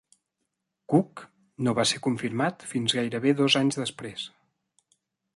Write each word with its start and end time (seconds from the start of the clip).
Cook 0.93 1.21
no 1.67 1.73
va 1.79 1.85
ser 1.89 1.99
confirmat 2.07 2.65
fins 2.71 2.95
gairebé 2.99 3.35
dos 3.41 3.57
anys 3.61 3.77
després. 3.83 4.25